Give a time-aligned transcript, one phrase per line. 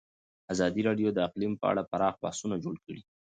[0.53, 3.01] ازادي راډیو د اقلیم په اړه پراخ بحثونه جوړ کړي.